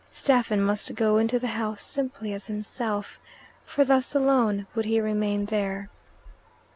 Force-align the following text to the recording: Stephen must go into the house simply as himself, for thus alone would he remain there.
Stephen 0.11 0.63
must 0.63 0.95
go 0.95 1.17
into 1.19 1.37
the 1.37 1.45
house 1.45 1.83
simply 1.83 2.33
as 2.33 2.47
himself, 2.47 3.19
for 3.63 3.85
thus 3.85 4.15
alone 4.15 4.65
would 4.73 4.85
he 4.85 4.99
remain 4.99 5.45
there. 5.45 5.91